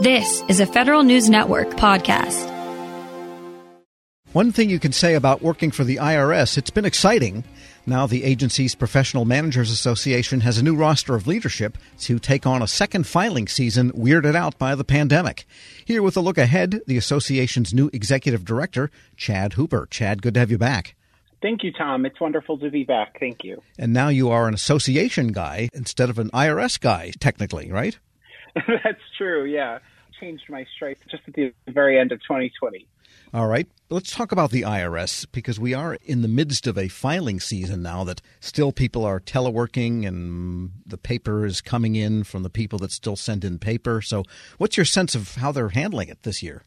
[0.00, 2.48] This is a Federal News Network podcast.
[4.32, 7.42] One thing you can say about working for the IRS, it's been exciting.
[7.84, 12.62] Now, the agency's Professional Managers Association has a new roster of leadership to take on
[12.62, 15.44] a second filing season weirded out by the pandemic.
[15.84, 19.88] Here with a look ahead, the association's new executive director, Chad Hooper.
[19.90, 20.94] Chad, good to have you back.
[21.42, 22.06] Thank you, Tom.
[22.06, 23.18] It's wonderful to be back.
[23.18, 23.62] Thank you.
[23.76, 27.98] And now you are an association guy instead of an IRS guy, technically, right?
[28.84, 29.44] That's true.
[29.44, 29.78] Yeah,
[30.20, 32.86] changed my stripes just at the very end of 2020.
[33.32, 33.68] All right.
[33.90, 37.82] Let's talk about the IRS because we are in the midst of a filing season
[37.82, 42.78] now that still people are teleworking and the paper is coming in from the people
[42.80, 44.00] that still send in paper.
[44.02, 44.24] So,
[44.58, 46.64] what's your sense of how they're handling it this year?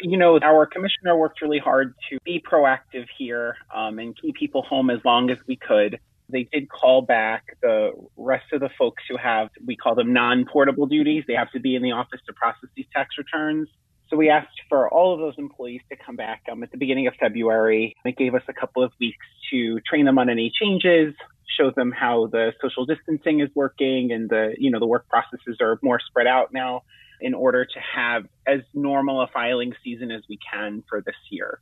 [0.00, 4.62] You know, our commissioner worked really hard to be proactive here um, and keep people
[4.62, 5.98] home as long as we could
[6.32, 10.46] they did call back the rest of the folks who have, we call them non
[10.50, 11.24] portable duties.
[11.26, 13.68] They have to be in the office to process these tax returns.
[14.08, 17.06] So we asked for all of those employees to come back um, at the beginning
[17.06, 17.94] of February.
[18.04, 21.14] It gave us a couple of weeks to train them on any changes,
[21.58, 25.58] show them how the social distancing is working and the, you know, the work processes
[25.60, 26.82] are more spread out now
[27.22, 31.60] in order to have as normal a filing season as we can for this year.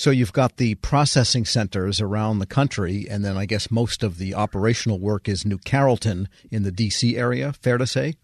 [0.00, 4.16] So you've got the processing centers around the country, and then I guess most of
[4.16, 7.18] the operational work is New Carrollton in the D.C.
[7.18, 7.52] area.
[7.52, 8.14] Fair to say?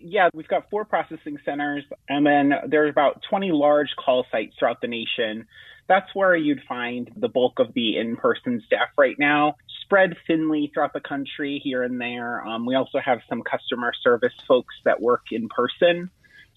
[0.00, 4.80] Yeah, we've got four processing centers, and then there's about 20 large call sites throughout
[4.80, 5.46] the nation.
[5.86, 10.94] That's where you'd find the bulk of the in-person staff right now, spread thinly throughout
[10.94, 12.44] the country here and there.
[12.44, 16.10] Um, we also have some customer service folks that work in person.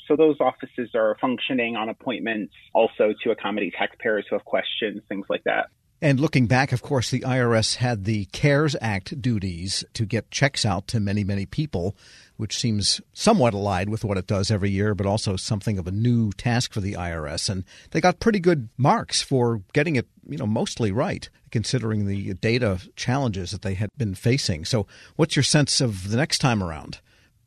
[0.08, 5.26] So those offices are functioning on appointments also to accommodate taxpayers who have questions, things
[5.30, 5.70] like that.
[6.00, 10.64] And looking back, of course, the IRS had the CARES Act duties to get checks
[10.64, 11.96] out to many, many people,
[12.36, 15.92] which seems somewhat allied with what it does every year, but also something of a
[15.92, 17.50] new task for the IRS.
[17.50, 22.36] And they got pretty good marks for getting it, you know, mostly right, considering the
[22.36, 24.66] data challenges that they had been facing.
[24.66, 24.86] So,
[25.16, 27.00] what's your sense of the next time around?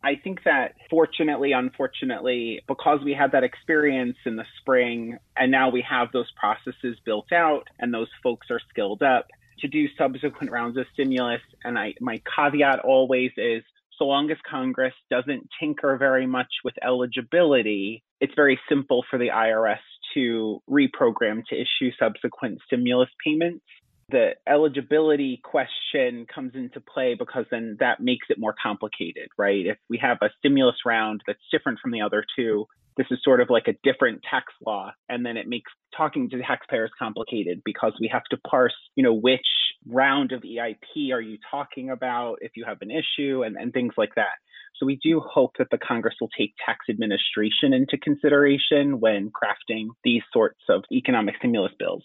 [0.02, 5.70] I think that fortunately, unfortunately, because we had that experience in the spring and now
[5.70, 9.26] we have those processes built out and those folks are skilled up
[9.60, 11.42] to do subsequent rounds of stimulus.
[11.64, 13.62] And I, my caveat always is
[13.98, 19.28] so long as Congress doesn't tinker very much with eligibility, it's very simple for the
[19.28, 19.76] IRS
[20.14, 23.64] to reprogram to issue subsequent stimulus payments
[24.10, 29.66] the eligibility question comes into play because then that makes it more complicated, right?
[29.66, 32.66] If we have a stimulus round that's different from the other two,
[32.96, 34.92] this is sort of like a different tax law.
[35.08, 39.14] And then it makes talking to taxpayers complicated because we have to parse, you know,
[39.14, 39.46] which
[39.86, 43.94] round of EIP are you talking about if you have an issue and, and things
[43.96, 44.38] like that.
[44.76, 49.88] So we do hope that the Congress will take tax administration into consideration when crafting
[50.04, 52.02] these sorts of economic stimulus bills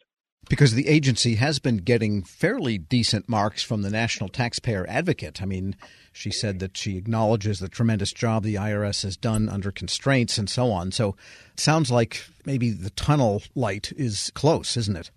[0.50, 5.42] because the agency has been getting fairly decent marks from the National Taxpayer Advocate.
[5.42, 5.76] I mean,
[6.12, 10.50] she said that she acknowledges the tremendous job the IRS has done under constraints and
[10.50, 10.92] so on.
[10.92, 11.16] So
[11.54, 15.12] it sounds like maybe the tunnel light is close, isn't it?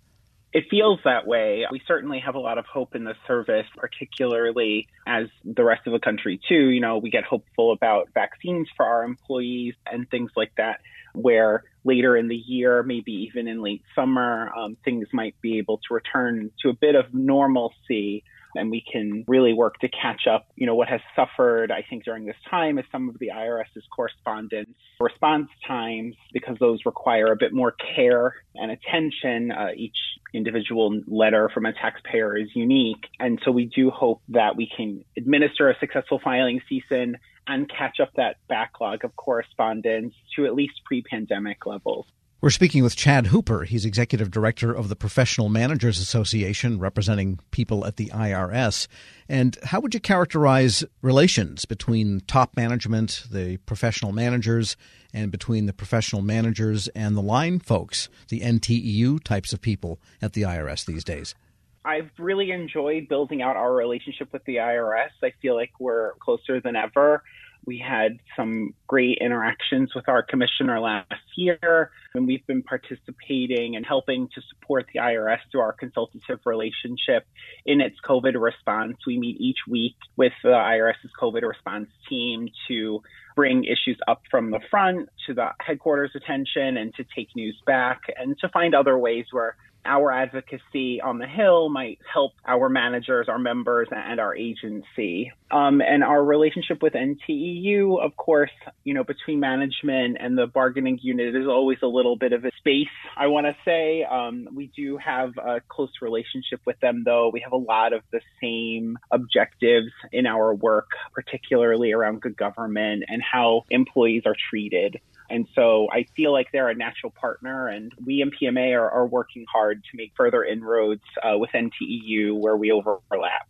[0.51, 1.65] It feels that way.
[1.71, 5.93] We certainly have a lot of hope in the service, particularly as the rest of
[5.93, 6.69] the country, too.
[6.69, 10.79] You know, we get hopeful about vaccines for our employees and things like that,
[11.13, 15.77] where later in the year, maybe even in late summer, um, things might be able
[15.87, 18.23] to return to a bit of normalcy
[18.55, 20.47] and we can really work to catch up.
[20.55, 23.83] You know, what has suffered, I think, during this time is some of the IRS's
[23.95, 29.51] correspondence response times because those require a bit more care and attention.
[29.51, 29.97] Uh, each
[30.33, 33.07] individual letter from a taxpayer is unique.
[33.19, 37.17] And so we do hope that we can administer a successful filing season
[37.49, 42.05] and catch up that backlog of correspondence to at least pre pandemic levels.
[42.41, 43.65] We're speaking with Chad Hooper.
[43.65, 48.87] He's executive director of the Professional Managers Association, representing people at the IRS.
[49.27, 54.77] And how would you characterize relations between top management, the professional managers,
[55.13, 60.31] and between the professional managers and the line folks, the NTEU types of people at
[60.31, 61.35] the IRS these days?
[61.83, 65.09] I've really enjoyed building out our relationship with the IRS.
[65.23, 67.23] I feel like we're closer than ever.
[67.65, 73.85] We had some great interactions with our commissioner last year, and we've been participating and
[73.85, 77.25] helping to support the IRS through our consultative relationship
[77.65, 78.97] in its COVID response.
[79.05, 83.01] We meet each week with the IRS's COVID response team to
[83.35, 88.01] bring issues up from the front to the headquarters attention and to take news back
[88.17, 89.55] and to find other ways where
[89.89, 95.31] our advocacy on the Hill might help our managers, our members, and our agency.
[95.51, 98.51] Um, and our relationship with NTEU, of course,
[98.83, 102.51] you know, between management and the bargaining unit is always a little bit of a
[102.59, 102.87] space,
[103.17, 104.03] I want to say.
[104.03, 107.31] Um, we do have a close relationship with them, though.
[107.33, 113.05] We have a lot of the same objectives in our work, particularly around good government
[113.07, 114.99] and how employees are treated.
[115.29, 119.07] And so I feel like they're a natural partner, and we in PMA are, are
[119.07, 123.47] working hard to make further inroads uh, with NTEU where we overlap.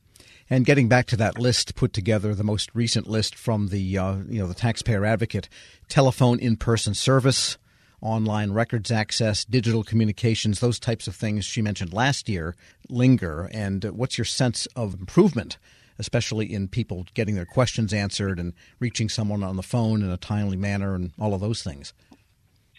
[0.49, 4.17] And getting back to that list put together, the most recent list from the uh,
[4.27, 5.47] you know the taxpayer advocate,
[5.87, 7.57] telephone in-person service,
[8.01, 12.55] online records access, digital communications, those types of things she mentioned last year
[12.89, 13.49] linger.
[13.53, 15.57] And what's your sense of improvement
[15.99, 20.17] especially in people getting their questions answered and reaching someone on the phone in a
[20.17, 21.93] timely manner and all of those things?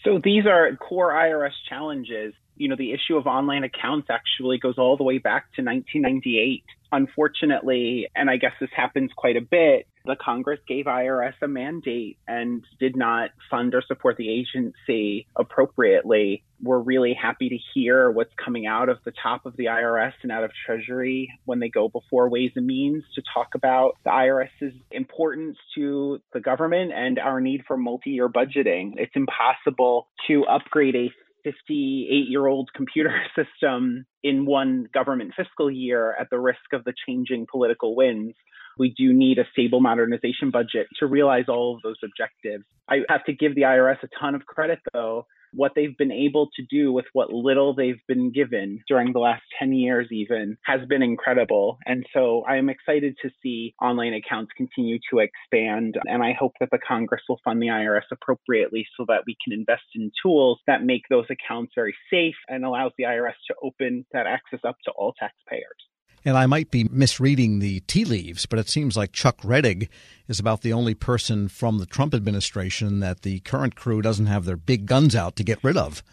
[0.03, 2.33] So these are core IRS challenges.
[2.57, 6.63] You know, the issue of online accounts actually goes all the way back to 1998
[6.91, 12.17] unfortunately, and I guess this happens quite a bit, the Congress gave IRS a mandate
[12.27, 16.43] and did not fund or support the agency appropriately.
[16.63, 20.31] We're really happy to hear what's coming out of the top of the IRS and
[20.31, 24.73] out of Treasury when they go before Ways and Means to talk about the IRS's
[24.91, 28.93] importance to the government and our need for multi year budgeting.
[28.97, 31.11] It's impossible to upgrade a
[31.43, 36.93] 58 year old computer system in one government fiscal year at the risk of the
[37.07, 38.35] changing political winds.
[38.77, 42.63] We do need a stable modernization budget to realize all of those objectives.
[42.89, 46.49] I have to give the IRS a ton of credit, though, what they've been able
[46.55, 50.81] to do with what little they've been given during the last 10 years, even, has
[50.87, 51.77] been incredible.
[51.85, 55.95] And so I am excited to see online accounts continue to expand.
[56.05, 59.53] And I hope that the Congress will fund the IRS appropriately so that we can
[59.53, 64.05] invest in tools that make those accounts very safe and allows the IRS to open
[64.13, 65.90] that access up to all taxpayers.
[66.23, 69.89] And I might be misreading the tea leaves, but it seems like Chuck Rettig
[70.27, 74.45] is about the only person from the Trump administration that the current crew doesn't have
[74.45, 76.03] their big guns out to get rid of.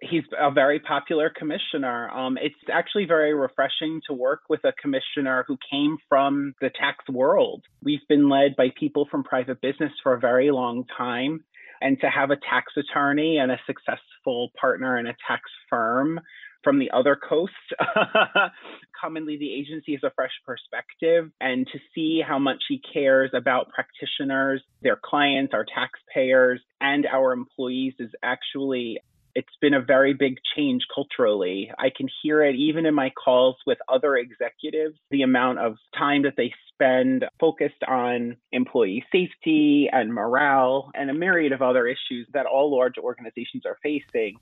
[0.00, 2.08] He's a very popular commissioner.
[2.10, 7.04] Um, it's actually very refreshing to work with a commissioner who came from the tax
[7.08, 7.64] world.
[7.82, 11.44] We've been led by people from private business for a very long time.
[11.80, 16.20] And to have a tax attorney and a successful partner in a tax firm
[16.62, 17.52] from the other coast
[19.00, 23.68] commonly the agency is a fresh perspective and to see how much he cares about
[23.70, 28.98] practitioners, their clients, our taxpayers, and our employees is actually
[29.34, 31.70] it's been a very big change culturally.
[31.78, 36.22] I can hear it even in my calls with other executives, the amount of time
[36.22, 42.26] that they spend focused on employee safety and morale and a myriad of other issues
[42.32, 44.38] that all large organizations are facing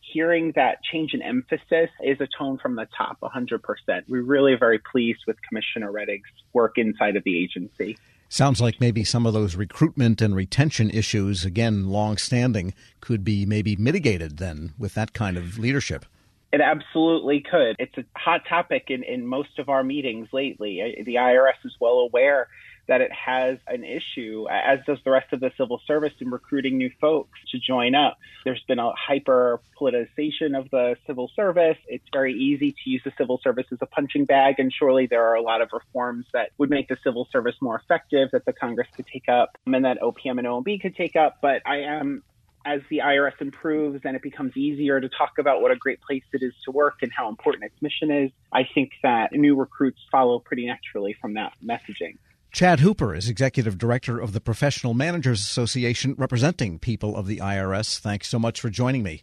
[0.00, 3.60] hearing that change in emphasis is a tone from the top 100%.
[4.08, 7.98] We're really very pleased with Commissioner Rettig's work inside of the agency.
[8.30, 13.74] Sounds like maybe some of those recruitment and retention issues, again, long-standing, could be maybe
[13.76, 16.04] mitigated then with that kind of leadership.
[16.52, 17.76] It absolutely could.
[17.78, 21.02] It's a hot topic in, in most of our meetings lately.
[21.04, 22.48] The IRS is well aware
[22.88, 26.78] that it has an issue, as does the rest of the civil service, in recruiting
[26.78, 28.16] new folks to join up.
[28.44, 31.76] There's been a hyper politicization of the civil service.
[31.86, 35.24] It's very easy to use the civil service as a punching bag, and surely there
[35.24, 38.52] are a lot of reforms that would make the civil service more effective that the
[38.52, 41.36] Congress could take up and that OPM and OMB could take up.
[41.42, 42.22] But I am
[42.64, 46.24] as the IRS improves and it becomes easier to talk about what a great place
[46.32, 50.00] it is to work and how important its mission is, I think that new recruits
[50.10, 52.18] follow pretty naturally from that messaging.
[52.58, 58.00] Chad Hooper is Executive Director of the Professional Managers Association, representing people of the IRS.
[58.00, 59.22] Thanks so much for joining me.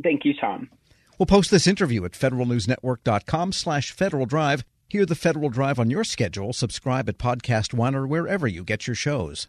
[0.00, 0.70] Thank you, Tom.
[1.18, 4.62] We'll post this interview at federalnewsnetwork.com slash Federal Drive.
[4.88, 6.52] Hear the Federal Drive on your schedule.
[6.52, 9.48] Subscribe at Podcast One or wherever you get your shows.